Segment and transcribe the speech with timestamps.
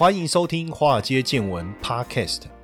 [0.00, 2.44] 欢迎收听《华尔街见闻》Podcast。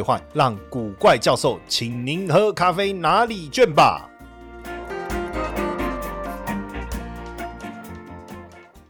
[0.00, 4.08] 兑换，让古怪教授请您喝咖啡拿礼券吧。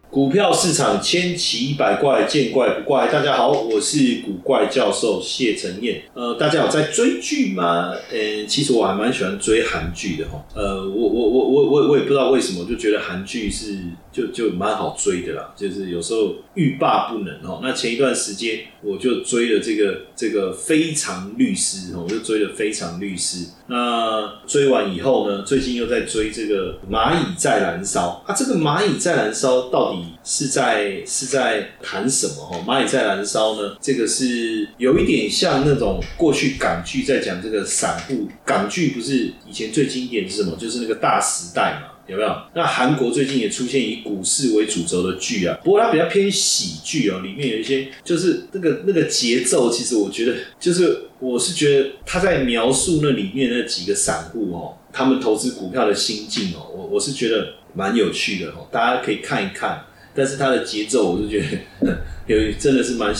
[0.08, 3.08] 股票市场千奇百怪，见怪不怪。
[3.08, 6.00] 大家好，我是古怪教授谢承彦。
[6.14, 7.92] 呃，大家有在追剧吗？
[8.12, 10.44] 呃，其实我还蛮喜欢追韩剧的哈。
[10.54, 13.78] 呃，我我我我我我也不知道为什么，就觉得韩剧是
[14.12, 15.52] 就就蛮好追的啦。
[15.56, 17.60] 就是有时候欲罢不能哦。
[17.62, 23.46] 那前一段时间我就追了这个这个非常律师哈，我就追了非常律师。
[23.66, 28.22] 那追完以后呢，最近又在追这个蚂蚁在燃烧。
[28.26, 30.04] 啊，这个蚂蚁在燃烧到底？
[30.22, 32.44] 是在是在谈什么？
[32.44, 33.76] 哈，蚂蚁在燃烧呢？
[33.80, 40.56] 这个是有一点像那种过去港剧在讲这个散户港剧，不是以前最经典是什么？
[40.56, 42.36] 就是那个大时代嘛，有没有？
[42.54, 59.84] 那韩国最近也出现以股市为主轴的剧啊，不过它比较偏喜剧哦，里面有一些就是那个那个节奏，其实我觉得就是我是觉得他在描述那里面那几个散户哦，他们投资股票的心境哦，我我是觉得蛮有趣的哦，大家可以看一看。
[60.12, 63.14] 但是它的节奏，我是觉得 有真的是蛮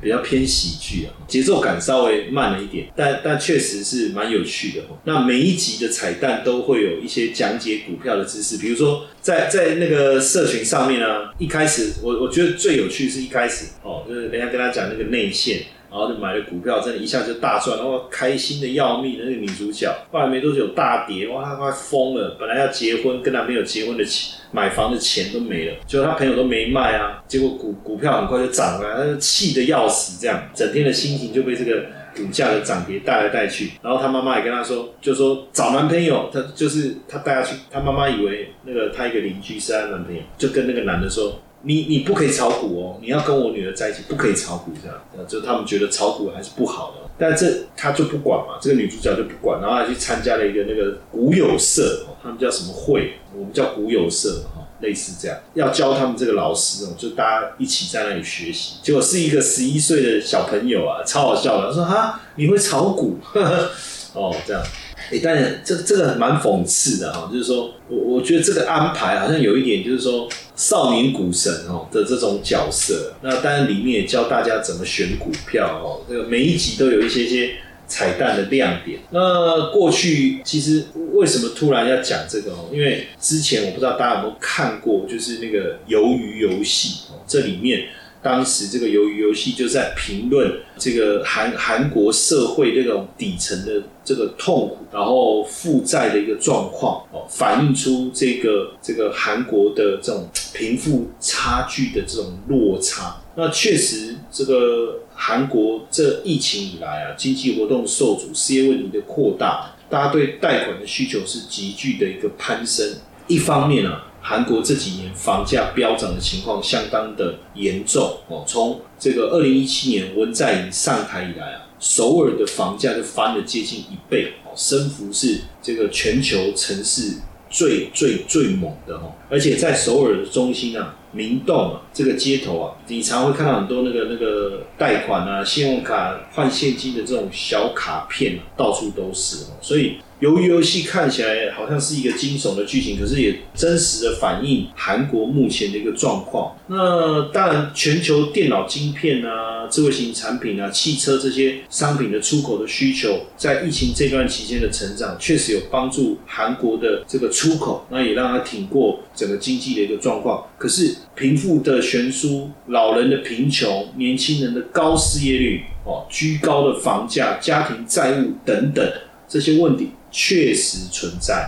[0.00, 4.82] 比较偏喜剧啊，节奏感稍微慢了一点，但但确实是蛮有趣的。
[5.04, 15.62] 那每一集的彩蛋都会有一些讲解股票的知识，比如说在在那个社群上面呢，一开始我我觉得最有趣是一开始哦，就是人家跟他讲那个内线。
[15.90, 22.36] 然后就买了股票，真的一下就大赚，然后开心的要命的那个女主角，后来没多久大跌，哇，她快疯了。
[22.38, 31.84] 本来要结婚，跟男朋友结婚的钱、买房的钱都没了，结果她朋友都没卖啊，结果股股票很快就涨了，她就气得要死，这样整天的心情就被这个
[32.16, 33.72] 股价的涨跌带来带去。
[33.82, 41.40] 然后她妈妈也跟她说，就说找男朋友，她就是她带她去，她妈妈以为那个她一个邻居是她男朋友，就跟那个男的说。
[41.66, 53.14] 你你不可以炒股哦，你要跟我女儿在一起，不可以炒股这样，就他们觉得炒股还是不好的，但这他就不管嘛，这个女主角就不管，然后还去参加了一个那个股友社，他们叫什么会？
[53.34, 63.18] 我们叫股友社哈，类似这样，要教他们这个老师哦，就大家一起在那里学习，结果是一个十一岁的小朋友啊，超好笑的，他说哈，你会炒股？
[64.14, 64.62] 哦，这样。
[65.10, 73.12] 哎，当然，这这个蛮讽刺的哈，就是说我我觉得这个安排好像有一点，就是说少年股神哦的这种角色。
[73.22, 77.54] 那当然里面也教大家怎么选股票哦，这个每一集都有一些些
[77.86, 78.98] 彩蛋的亮点。
[79.10, 82.70] 那过去其实为什么突然要讲这个哦？
[82.72, 87.86] 因为之前我不知道大家有没有看过，就是那个鱿鱼游戏哦，这里面。
[88.26, 103.22] 当时这个鱿鱼游戏就在评论这个韩韩国社会这种底层的这个痛苦，然后负债的一个状况哦，反映出这个这个韩国的这种贫富差距的这种落差。
[103.36, 112.84] 那确实，这个韩国这疫情以来啊，经济活动受阻，失业问题的扩大，大家对贷款的需求是急剧的一个攀升。
[113.28, 114.02] 一方面啊。
[114.28, 118.18] 韩国这几年房价飙涨的情况相当的严重。
[118.26, 124.32] 哦，从这个二零一七年文在寅上台以来啊，首尔的房价就翻了接近一倍。
[124.44, 127.12] 哦，升幅是这个全球城市
[127.48, 128.96] 最最最猛的。
[128.96, 139.96] 哦，而且在首尔的中心啊，明洞啊，这个街头啊，你常会看到很多那个那个贷款啊、信用卡换现金的这种小卡片啊，到处都是哦，所以。
[140.18, 146.56] 由于游戏看起来好像是一个惊悚的剧情，可是也真实的反映韩国目前的一个状况。
[146.68, 160.42] 那当然，全球电脑晶片啊、智慧型产品啊、汽车这些商品的出口的需求，在疫情这段期间的成长，确实有帮助韩国的这个出口，那也让它挺过整个经济的一个状况。
[160.56, 168.92] 可是贫富的悬殊、老人的贫穷、年轻人的高失业率、哦居高的房价、家庭债务等等
[169.28, 169.90] 这些问题。
[170.18, 171.46] 确实存在，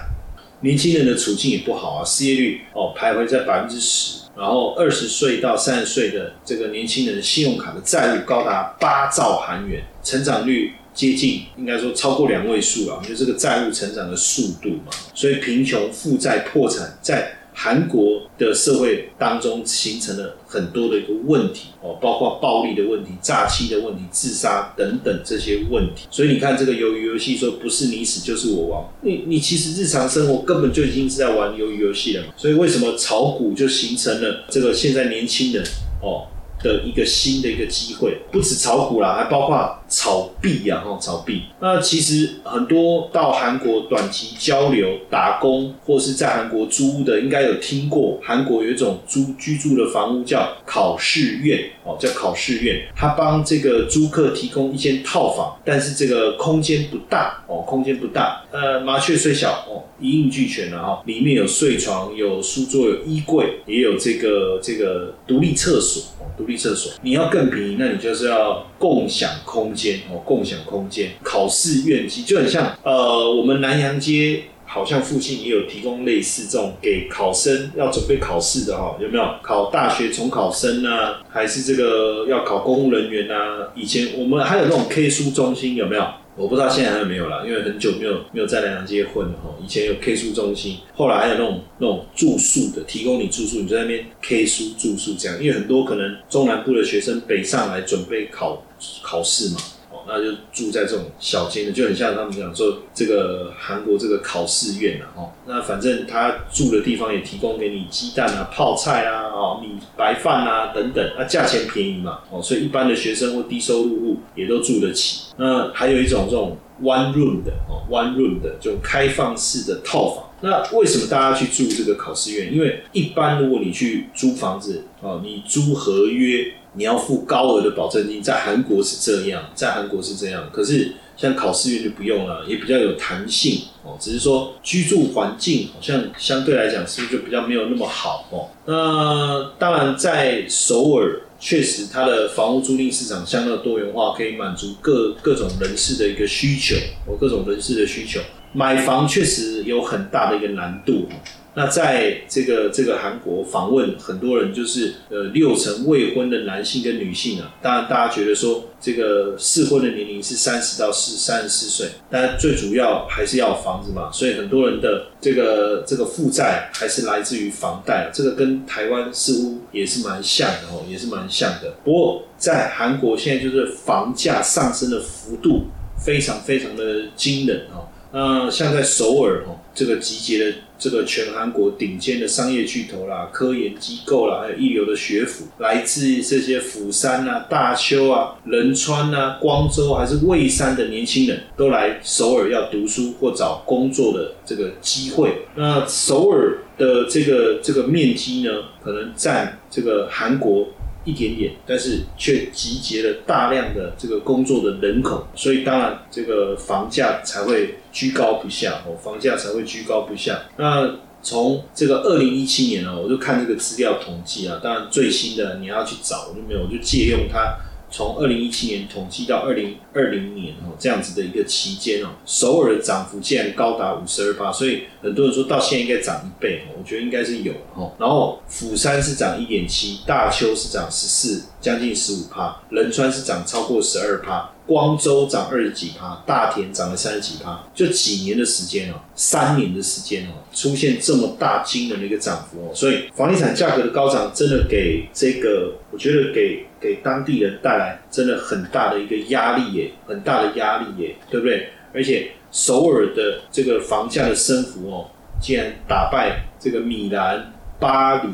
[0.61, 26.07] 年轻人的处境也不好啊，失业率哦徘徊在百分之十，然后二十岁到三十岁的这个年轻人信用卡的债务高达八兆韩元，成长率接近应该说超过两位数啊，就这个债务成长的速度嘛，所以贫穷、负债、破产在韩国的社会当中形成了很多的一个问题哦，包括暴力的问题、诈欺的问题、自杀等等这些问题。
[26.09, 32.33] 所以你看这个鱿鱼游戏说不是你死就是我亡，你你其实日常生活根本就已经是在玩鱿鱼游戏了嘛。
[32.37, 35.61] 所以为什么炒股就形成了这个现在年轻人
[36.01, 36.29] 哦？
[36.63, 41.45] 的一个新的一个机会，不止炒股啦，还包括炒币呀，哈，炒币。
[41.61, 48.19] 那其实很多到韩国短期交流、打工或是在韩国租屋的，应该有听过。
[48.23, 52.89] 韩国有一种租居住的房屋叫考试院，哦，叫考试院。
[52.95, 58.45] 他帮这个租客提供一间套房，但是这个空间不大，哦，空间不大。
[58.51, 61.03] 呃，麻雀虽小，哦，一应俱全了哈。
[61.07, 66.03] 里面有睡床、有书桌、有衣柜，也有这个这个独立厕所。
[66.39, 71.11] 独立厕所，你要更便宜，那你就是要共享空间哦，共享空间。
[71.23, 79.25] 考试院机就很像，呃，我们南洋街好像附近也有提供类似这种给考生要准备考试的哈，有没有？
[79.43, 83.69] 考大学重考生啊，还是这个要考公务人员啊？
[83.75, 86.07] 以前我们还有那种 K 书中心，有没有？
[86.39, 89.53] 我不知道现在还有没有了，因为很久没有没有在南洋街混了哈。
[89.61, 95.37] 以前有 K 书中心，后来还有那种那种住宿的，提供你住宿，你在那边 K 书住宿这样。
[95.43, 98.63] 因为很多可能中南部的学生北上来准备考
[99.03, 99.57] 考试嘛。
[99.91, 114.08] 哦那就住在这种小间的，就很像他们讲说这个韩国这个考试院啊，哦，那反正他住的地方也提供给你鸡蛋啊、泡菜啊、哦米白饭啊等等，那价钱便宜嘛，哦，所以一般的学生或低收入户
[114.39, 115.25] 也都住得起。
[115.37, 120.25] 那还有一种这种 one room 的哦，one room 的这种开放式的套房。
[120.41, 122.55] 那为什么大家去住这个考试院？
[122.55, 126.55] 因为一般如果你去租房子哦，你租合约。
[126.75, 130.49] 你要付高额的保证金，在韩国是这样，在韩国是这样。
[130.53, 133.97] 可是像考试院就不用了，也比较有弹性哦。
[134.01, 138.49] 只是说居住环境好像相对来讲是不是就比较没有那么好哦？
[138.65, 146.77] 那当然，在首尔确实它的房屋租赁市场相当多元化，可以满足各各种人士的一个需求
[147.07, 148.21] 哦，各种人士的需求。
[148.53, 151.09] 买房确实有很大的一个难度。
[151.55, 157.53] 那在这个这个韩国访问，很多人就是呃六成未婚的男性跟女性啊。
[157.61, 164.09] 当然，大家觉得说这个适婚的年龄是三十到四三十四岁，但最主要还是要房子嘛。
[164.13, 171.75] 所以很多人的这个这个负债还是来自于房贷，这个跟台湾似乎也是蛮像的哦，也是蛮像的。
[171.83, 175.65] 不过在韩国现在就是房价上升的幅度
[175.99, 177.88] 非常非常的惊人哦。
[178.13, 180.57] 那像在首尔哦，这个集结的。
[180.81, 195.47] 这个全韩国顶尖的商业巨头啦、科研机构啦，还有一流的学府，来自这些釜山啊、大邱啊、仁川啊、光州还是蔚山的年轻人，都来首尔要读书或找工作的这个机会。
[195.57, 200.69] 那首尔的这个这个面积呢，可能占这个韩国。
[201.09, 210.43] 一点点，但是却集结了大量的这个工作的人口，所以当然这个房价才会居高不下哦，房价才会居高不下。
[210.59, 217.57] 那从这个二零一七年呢，我就看这个资料统计啊，当然最新的你要去找我就没有，我就借用它。
[217.91, 227.93] 从二零一七年统计到二零二零年哦，这样子的一个期间哦，首尔的涨幅竟然高达五十二趴，所以很多人说到现在应该涨一倍哦，我觉得应该是有哦。
[227.99, 234.51] 然后釜山是涨一点七，大邱是涨十四，将近十五趴，仁川是涨超过十二趴。
[234.69, 251.71] 光州涨二十几趴，大田涨了三十几趴，就几年的时间哦，三年的时间哦，出现这么大惊人的一个涨幅哦，所以房地产价格的高涨，真的给这个，我觉得给给当地人带来真的很大的一个压力耶，很大的压力耶，对不对？
[251.95, 255.11] 而且首尔的这个房价的升幅哦，
[255.41, 258.29] 竟然打败这个米兰、巴黎、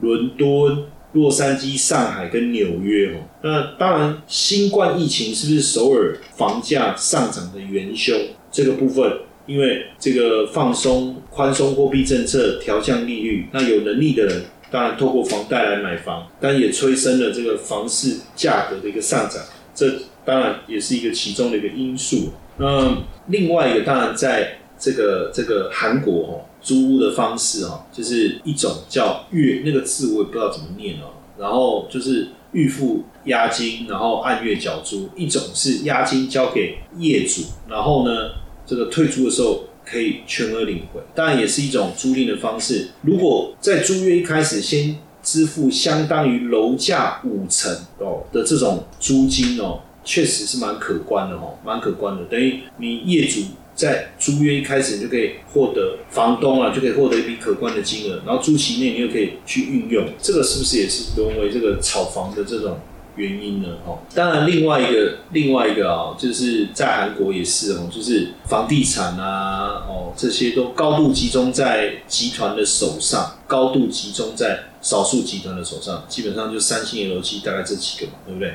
[0.00, 0.84] 伦敦。
[1.12, 8.16] 洛杉矶、上海跟纽约哦，那当然，新冠疫情是不是首尔房价上涨的元凶？
[8.52, 9.12] 这个部分，
[9.46, 19.42] 因为这个放松宽松货币政策、调降利率，那有能力的人当然透过房贷来买房，但也催生了这个房市价格的一个上涨，
[19.74, 19.92] 这
[20.24, 22.32] 当然也是一个其中的一个因素。
[22.56, 26.40] 那另外一个，当然在这个这个韩国哦。
[26.62, 31.08] 租屋的方式哦，就是一种叫月那个字我也不知道怎么念哦，
[31.38, 38.32] 然后就是预付押金，然后按月缴租；一种是押金交给业主，然后呢，
[38.66, 41.00] 这个退租的时候可以全额领回。
[41.14, 42.88] 当然也是一种租赁的方式。
[43.00, 53.40] 如果在租约一开始先支付相当于楼价五成哦的这种租金哦，确实是蛮可观的哦，蛮可观的，等于你业主。
[53.80, 62.78] 在租约一开始你就可以获得房东啊，就可以获得一笔可观的金额，然后租期内你又可以去运用，这个是不是也是沦为这个炒房的这种？
[63.16, 63.68] 原因呢？
[63.84, 78.54] 哦，当然，另外一个，另外一个啊，就是在韩国也是哦，就是房地产啊，哦，这些都高度集中在集团的手上，高度集中在少数集团的手上，基本上就三星、LG 大概这几个嘛，对不对？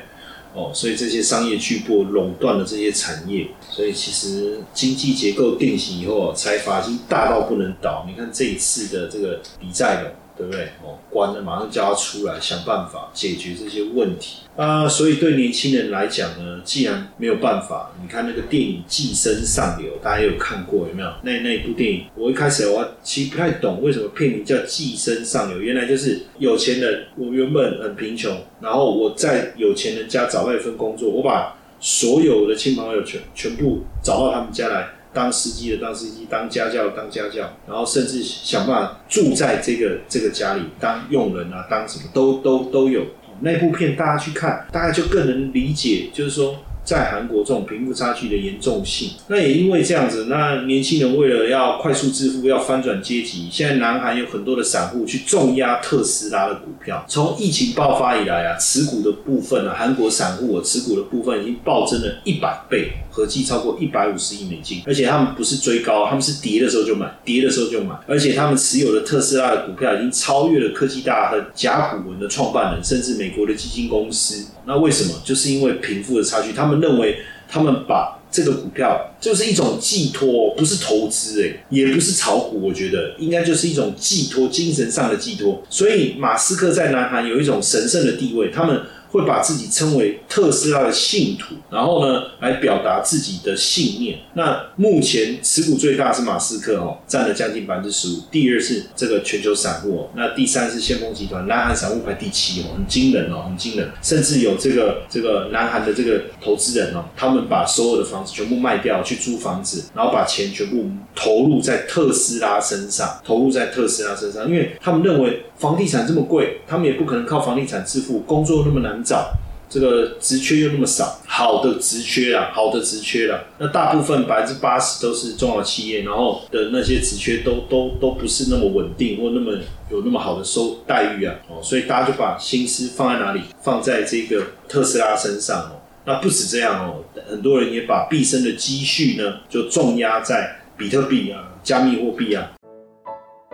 [0.56, 8.06] 哦，所以这些商业巨擘垄断了这些产业，所以其实经济结构定型以后，财阀已经大到不能倒。
[8.08, 10.16] 你看这一次的这个比债的。
[10.36, 10.64] 对不对？
[10.82, 14.86] 哦，关了，马上叫他出来，想办法解决这些问题啊！
[14.88, 21.10] 所以对年轻人来讲呢，既然没有办法，你看那个电影《寄生上流》，大家有看过有没有？
[21.22, 34.88] 那那部电影，我一开始我其实不太懂为什么片名叫《寄生上流》，原来就是有钱人，我原本很贫穷，然后我在有钱人家找到一份工作，我把所有的亲朋友全全部找到他们家来。
[35.16, 43.02] 当司机的当司机，当家教当家教，然后甚至想办法住在这个这个家里当佣人啊，当什么都都都有。
[43.40, 46.56] 那部片大家去看，大概就更能理解，就是说。
[46.86, 57.04] 在韩国这种贫富差距的严重性，那也因为这样子，那年轻人为了要快速致富，要翻转阶级，现在南韩有很多的散户去重压特斯拉的股票。
[57.08, 64.82] 从疫情爆发以来啊，持股的部分啊，韩国散户我持股的部分已经暴增了一百倍，合计超过一百五十亿美金。
[64.86, 67.96] 而且他们不是追高，他们是跌的时候就买，跌的时候就买。
[68.06, 74.46] 而且他们持有的特斯拉的股票已经超越了科技大亨甲骨文的创办人，甚至美国的基金公司。
[74.64, 75.14] 那为什么？
[75.24, 77.18] 就是因为贫富的差距，他们认为
[77.48, 85.62] 他们把这个股票就是一种寄托，不是投资，哎，也不是炒股，我觉得应该就是一种寄托，精神上的寄托。
[85.70, 88.82] 所以马斯克在南韩有一种神圣的地位，他们。
[89.16, 94.18] 会把自己称为特斯拉的信徒，然后呢，来表达自己的信念。
[94.34, 98.22] 那目前持股最大是马斯克哦，占了将近百分之十五。
[98.30, 103.90] 第二是这个全球散户哦，那第三是先锋集团，南韩散户排第七哦，很惊人哦，很惊人。
[104.02, 115.42] 甚至有这个这个南韩的这个投资人哦，他们把所有的房子全部卖掉去租房子，然后把钱全部投入在特斯拉身上，投入在特斯拉身上，因为他们认为。
[115.56, 118.18] 房地产这么贵，他们也不可能靠房地产致富。
[118.26, 119.32] 工作那么难找，
[119.70, 123.44] 这个职缺又那么少，好的职缺啊，好的职缺啦。
[123.58, 129.52] 那大部分百分之八十都是中小企业，然后的那些职缺都都都不是那么稳定或那么
[129.90, 131.36] 有那么好的收待遇啊。
[131.48, 133.42] 哦，所以大家就把心思放在哪里？
[133.62, 135.80] 放在这个特斯拉身上哦。
[136.04, 142.52] 那不止这样哦，很多人也把毕生的积蓄呢，就重压在比特币啊、加密货币啊。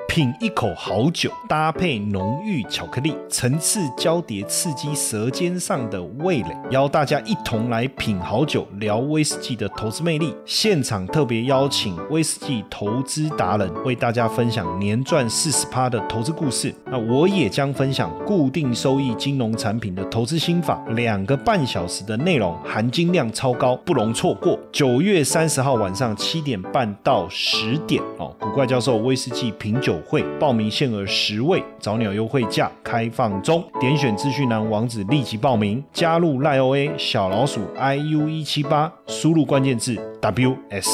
[0.09, 6.55] 品一口好酒，搭配浓郁巧克力，层次交叠，刺激舌尖上的味蕾。
[6.71, 10.35] 邀大家一同来品好酒，聊威士忌的投资魅力。
[10.45, 16.75] 现场特别邀请威士忌投资达人，为大家分享年赚四十趴的投资故事。
[16.85, 20.79] 那我也将分享固定收益金融产品的投资心法。
[20.91, 24.59] 两个半小时的内容，含金量超高，不容错过。
[24.71, 29.92] 九月三十号晚上七点半到十点哦，古怪教授威士忌品酒。
[30.01, 40.89] 会报名限额十位，早鸟优惠价开放中，点选资讯栏网址立即报名，加入赖 OA 小老鼠 iu 一七八，输入关键字 ws。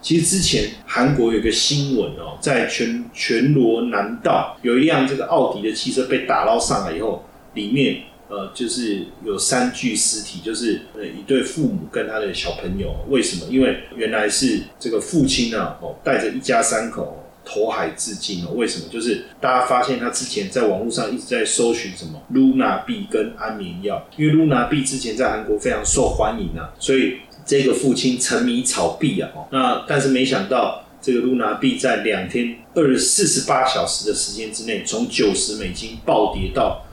[0.00, 7.24] 其实之前韩国有个新闻哦，在全全罗南道有一辆这个奥迪的汽车被打捞上来以后，
[7.54, 7.96] 里面。
[8.28, 12.94] 呃，就是有三具尸体，就是呃一对父母跟他的小朋友。
[13.08, 13.50] 为什么？
[13.50, 18.50] 因为原来是这个父亲啊，哦带着一家三口投海自尽哦。
[18.54, 18.84] 为什么？
[18.92, 29.30] 就是大家发现他之前在网络上一直在搜寻什么露娜币跟安眠药，因为露娜币之前在韩国非常受欢迎啊，所以这个父亲沉迷炒币啊。
[29.50, 36.84] 那但是没想到这个露娜币在两天二四十八小时的时间之内，从九十美金暴跌到。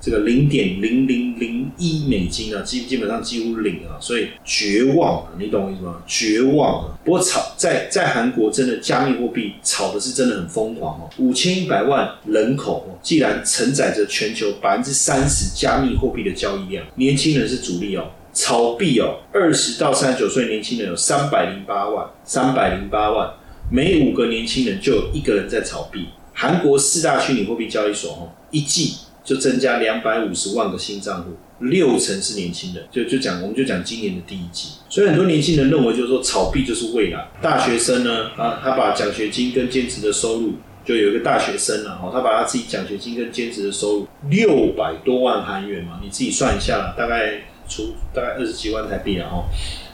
[0.00, 6.02] 这个零点零零零一美金啊，基基本上几乎零啊，所以绝望啊，你懂我意思吗？
[6.06, 6.98] 绝望啊！
[7.04, 23.30] 不过炒在在韩国真的加密货币炒的是真的很疯狂哦，五千一百万人口哦，既然承载着全球百分之三十加密货币的交易量，年轻人是主力哦，炒币哦，二十到三十九岁年轻人有三百零八万，三百零八万，
[23.70, 26.08] 每五个年轻人就有一个人在炒币。
[26.32, 28.94] 韩国四大虚拟货币交易所哦，一季。
[29.24, 32.84] 就增加两百五十万个新账户，六成是年轻人。
[32.90, 34.70] 就就讲，我们就讲今年的第一季。
[34.88, 37.28] 所以很多年轻人认为，就是说炒币就是未来。
[37.40, 49.44] 大学生呢，啊，他把奖学金跟兼职的收入，就有一个大学生了，哦，他把他自己奖学金跟兼职的收入六百多万韩元嘛，你自己算一下，大概出大概二十几万台币了，哦。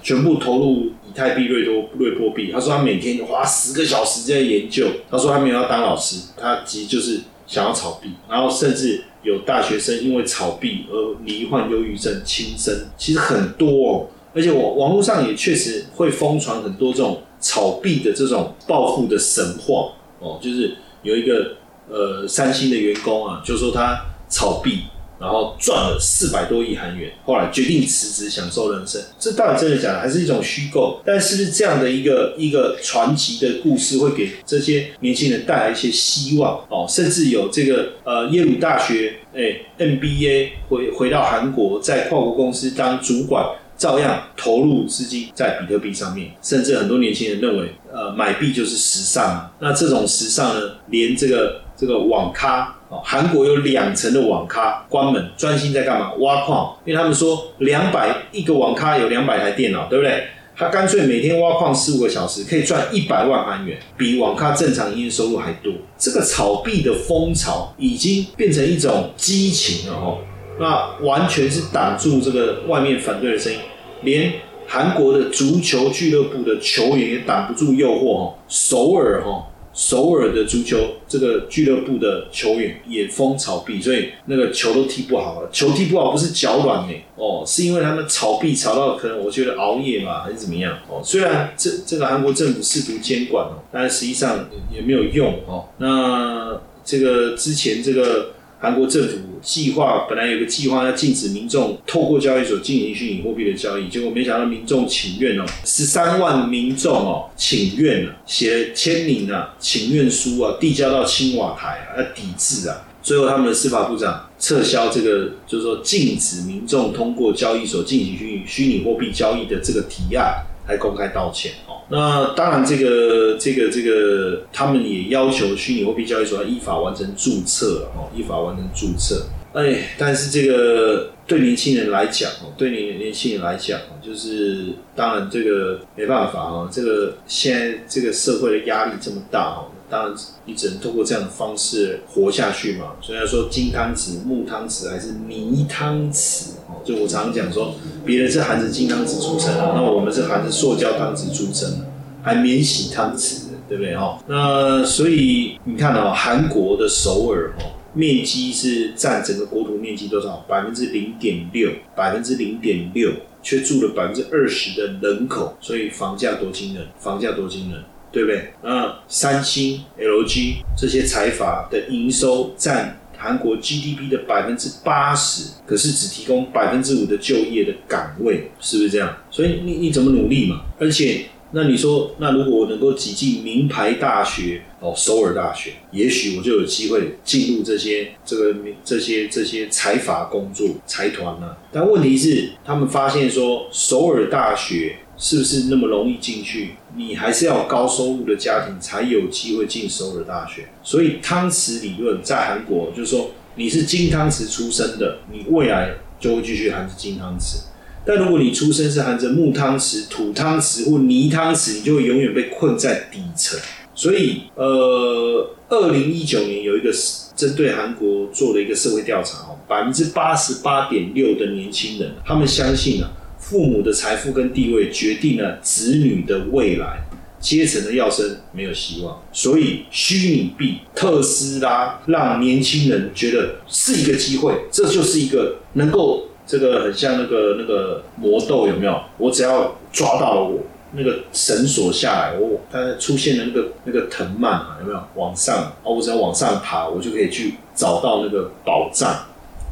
[0.02, 2.52] 全部投入以太币、瑞多、瑞波币。
[2.52, 4.86] 他说他每天花十个小时在研究。
[5.10, 8.10] 他说他没有要当老师，他其实就是想要炒币。
[8.28, 14.06] 然后甚至有大学生因为炒币而罹患忧郁症、轻生，其实很多哦。
[14.34, 21.56] 而且网网络上也确实会疯传很多这种炒币的这种暴富的神话哦，就是有一个
[21.88, 23.98] 呃三星的员工啊，就说他
[24.28, 24.82] 炒币。
[25.18, 29.00] 然后赚了四百多亿韩元，后来决定辞职享受人生。
[29.18, 31.00] 这到底真的假的，还是一种虚构？
[31.04, 36.86] 但是不是这样的一个一个传奇的故事，会给这些年轻人带来一些希望哦。
[36.88, 43.44] 甚至有这个呃耶鲁大学哎 NBA 回回到韩国，在跨国公司当主管，
[43.78, 46.32] 照样投入资金在比特币上面。
[46.42, 49.50] 甚至很多年轻人认为，呃买币就是时尚。
[49.60, 52.75] 那这种时尚呢，连这个这个网咖。
[52.88, 56.12] 哦，韩国有两层的网咖关门，专心在干嘛？
[56.20, 56.76] 挖矿。
[56.84, 60.24] 因为他们说两百一个网咖有两百台电脑，对不对？
[60.58, 65.70] 他干脆每天挖矿四五个小时，可以赚一百万韩元，比网咖正常营业收入还多。
[65.98, 70.16] 这个炒币的风潮已经变成一种激情了哈，
[70.58, 73.58] 那完全是挡住这个外面反对的声音，
[74.02, 74.32] 连
[74.66, 79.44] 韩国的足球俱乐部的球员也挡不住诱惑哈，首尔哈。
[79.76, 85.50] 首尔的足球这个俱乐部的球员也疯炒币，所以那个球都踢不好了。
[85.52, 91.02] 球踢不好不是脚软呢，哦，是因为他们炒币炒到可能我觉得熬夜嘛，还是怎么样哦。
[91.04, 95.68] 虽然这这个韩国政府试图监管哦，但实际上也没有用哦。
[95.76, 98.35] 那这个之前这个。
[98.58, 112.82] 韩国政府计划本来有个计划要禁止民众透过交易所进行虚拟货币的交易，结果没想到民众请愿哦，十三万民众哦请愿啊，写签名啊，请愿书啊，递交到青瓦台啊，要抵制啊。
[113.02, 121.52] 最后他们的司法部长撤销这个，就是说禁止民众通过交易所进行虚拟虚拟货币交易的这个提案，还公开道歉。
[121.88, 129.26] 那当然，这个、这个、这个，他们也要求虚拟货币交易所要依法完成注册哦，依法完成注册。
[129.52, 139.72] 哎，但是这个对年轻人来讲哦，对年年轻人来讲哦，就是当然这个没办法哦，这个现在这个社会的压力这么大哦。
[139.88, 140.14] 当然，
[140.46, 142.94] 你只能通过这样的方式活下去嘛。
[143.00, 146.48] 虽然说金汤匙、木汤匙还是泥汤匙，
[146.86, 151.86] 就我常常讲说，别人是含着金汤匙出生的，那我们是含着塑胶汤匙出生的，
[152.22, 154.22] 还免洗汤匙，对不对哈？
[154.28, 160.44] 那所以你看哦，韩国的首尔哦，面积是占整个国土面积多少？
[160.48, 163.10] 百分之零点六，百分之零点六，
[163.42, 167.82] 却住了百分之二十的人口，所以房价多惊人，房价多惊人。
[168.12, 168.50] 对不对？
[168.62, 179.16] 那三星、LG 这些财阀的营收占韩国 GDP 的百分之八十，可是只提供百分之五的就业的岗位，是不是这样？
[179.32, 180.60] 所以你你怎么努力嘛？
[180.78, 191.56] 而且，那你说，那如果我能够挤进名牌大学哦，首尔大学，也许我就有机会进入这些这个这些这些财阀工作财团呢？
[191.72, 194.98] 但问题是，他们发现说，首尔大学。
[195.18, 196.76] 是不是那么容易进去？
[196.94, 200.68] 你还是要高收入的家庭才有机会进首尔大学。
[200.82, 207.64] 所以汤匙理论在韩国就是说，你是金汤匙出生的，你未来就会继续含着金汤匙；
[208.04, 213.58] 但如果你出生是含着木汤匙、土汤匙或泥汤匙，你就会永远被困在底层。
[213.94, 216.90] 所以，呃，二零一九年有一个
[217.34, 223.10] 针对韩国做了一个社会调查哦，百分之八十八点六的年轻人，他们相信啊。
[223.48, 227.06] 父母的财富跟地位决定了子女的未来，
[227.38, 239.00] 阶层的跃升没有希望，所以虚拟币、特斯拉让年轻人觉得是一个机会，这就是一个能够这个很像那个那个魔豆有没有？
[239.16, 240.62] 我只要抓到了我
[240.94, 245.72] 那个绳索下来，我它出现了那个那个藤蔓啊，有没有往上？
[245.84, 249.24] 哦，我只要往上爬，我就可以去找到那个宝藏，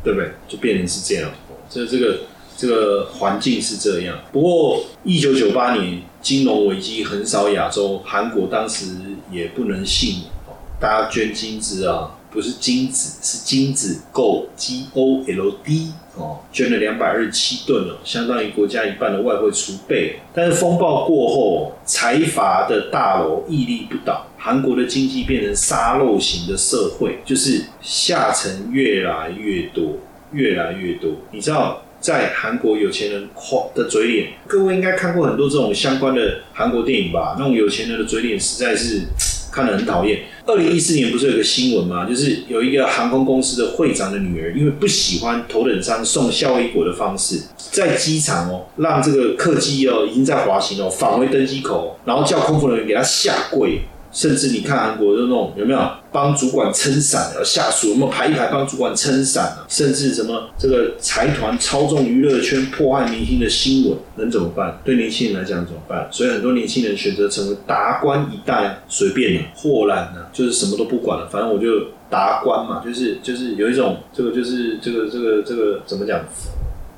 [0.05, 0.31] 对不对？
[0.47, 1.29] 就变成是这样，
[1.69, 2.21] 所以这个。
[2.57, 8.87] 这个环境是这样，不过一九九八年金融危机横扫亚洲，韩国当时
[9.31, 20.21] 也不能信哦，大家捐金子啊，不是金子，是金子，Gold G O L D 哦，捐了两百二十七吨哦，相当于国家一半的外汇储备。
[20.33, 29.99] 但是风暴过后，财阀的大楼屹立不倒，韩国的经济变成沙漏型的社会，就是下层越来越多，
[30.33, 31.83] 越来越多，你知道？
[32.05, 37.35] 在韩国有钱人夸的嘴脸，各位应该看过很多这种相关的韩国电影吧？
[37.39, 39.05] 那种有钱人的嘴脸实在是
[39.51, 40.25] 看得很讨厌。
[40.45, 42.07] 二零一四年不是有个新闻吗？
[42.07, 53.81] 就是有一个航空公司的会长的女儿，因为不喜欢头等舱送夏威夷果的方式，在机场哦，让这个客机哦已经在滑行哦，返回登机口，然后叫空服人员给他下跪。
[54.15, 59.67] 甚至你看韩国的那种有没有帮主管撑伞的下属，有没有排一排帮主管撑伞啊？
[59.69, 64.79] 甚至什么这个财团操纵娱乐圈、破坏明星的新闻，能怎么办？
[64.85, 66.09] 对年轻人来讲怎么办？
[66.13, 71.67] 所以很多年轻人选择成为达官一代，随便了，豁然呢，就是什么都不管了，反正我就
[72.09, 76.21] 达官嘛，就是就是有一种这个就是这个这个这个怎么讲，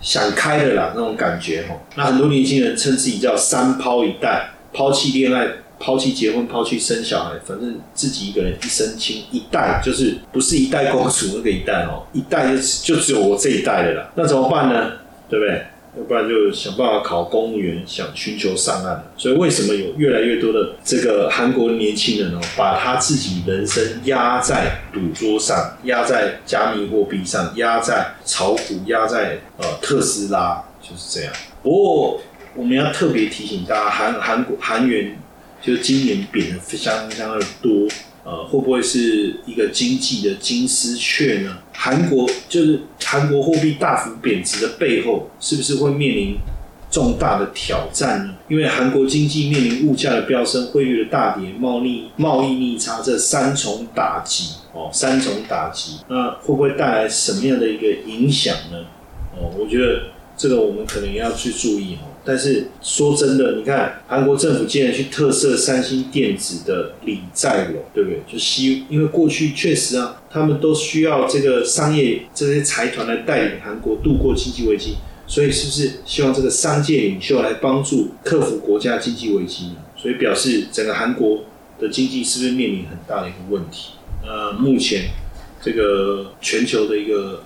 [0.02, 1.80] 想开的啦那种感觉哈。
[1.94, 5.48] 那很多年轻人称自己叫三抛一代，抛弃恋爱。
[5.78, 14.10] 抛弃结婚，抛弃生小孩，反正自己一个人一身轻，一代就是不是一代公主那个一代哦，一代就就只有我这一代的啦。
[14.14, 14.92] 那怎么办呢？
[15.28, 15.66] 对不对？
[15.98, 19.04] 要不然就想办法考公务员，想寻求上岸。
[19.16, 31.32] 所以为什么有越来越多的这个韩国年轻人哦，把他自己人生压在赌桌上，压在加密货币上，压在炒股，压在呃特斯拉，就是这样。
[31.62, 32.20] 不过
[32.54, 35.18] 我们要特别提醒大家，韩韩国韩元。
[35.66, 37.88] 就今年贬的相相当的多，
[38.22, 41.58] 呃，会不会是一个经济的金丝雀呢？
[41.72, 46.36] 韩国就是韩国货币大幅贬值的背后，是不是会面临
[46.88, 48.34] 重大的挑战呢？
[48.48, 58.78] 因为韩国经济面临物价的飙升、汇率的大跌、贸易贸易逆差这三重打击哦，三重打击，那会不会带来什么样的一个影响呢？
[59.36, 60.04] 哦，我觉得
[60.36, 62.06] 这个我们可能要去注意哦。
[62.26, 68.20] 但是说真的，你看韩国政府竟然去特赦三星电子的李在镕，对不对？
[68.26, 74.96] 就希因为过去确实啊，他们都需要这个商业这些财团来带领韩国度过经济危机，
[75.28, 79.76] 所以是不是希望这个商界领袖来帮助克服国家经济危机呢？
[79.96, 81.44] 所以表示整个韩国
[81.78, 83.92] 的经济是不是面临很大的一个问题？
[84.26, 85.10] 呃，目前
[85.62, 87.44] 这个全球的一个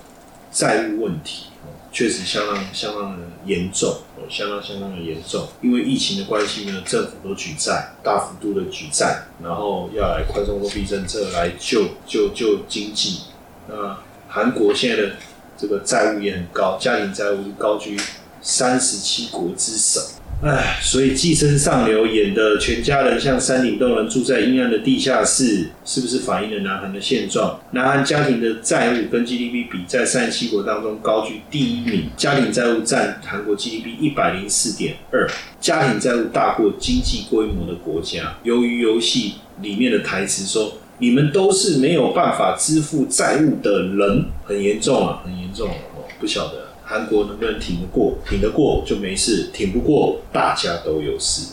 [0.51, 1.45] 债务问题。
[1.93, 3.93] 确实相当相当的严重，
[4.31, 5.49] 相当相当的严重。
[5.61, 13.23] 因为疫情的关系呢，政府都举债，大幅度的举债，然后要来宽松货币政策来救救救经济。
[13.69, 15.16] 那韩国现在的
[15.59, 17.99] 这个债务也很高，家庭债务高居
[18.40, 20.01] 三十七国之首。
[20.42, 27.61] 唉，所以《寄生上流》演的全家人像山顶洞人住在阴暗的地下室，是不是反映了南韩的现状？
[27.72, 35.29] 南韩家庭的债务跟 GDP 比，在三十七国当中高居第一名，家庭债务占韩国 GDP 一百零四点二，
[35.61, 38.38] 家庭债务大过经济规模的国家。
[38.42, 48.18] 由于游戏里面的台词说：“你们都是没有办法支付债务的人，很严重啊，很严重哦，不晓得。”韩国能不能挺得过？
[48.29, 51.53] 挺得过就没事，挺不过大家都有事。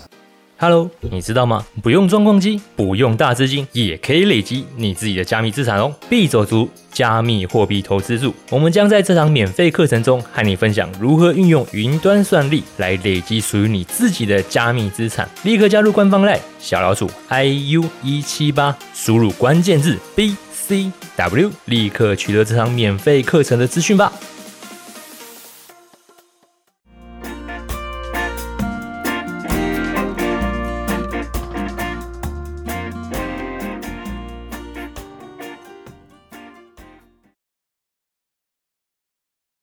[0.58, 1.64] Hello，你知道吗？
[1.84, 5.94] 不用装矿机，不用大资金，也可以累积你自己的加密资产哦。
[6.10, 15.30] 币走族加密货币投资术，我们将在这堂免费课程中和你分享如何运用云端算力来累积属于你自己的加密资产。
[15.44, 24.12] 立刻加入官方 Line 小老鼠 iu 一七八，输入关键字 BCW，立刻取得这堂免费课程的资讯吧。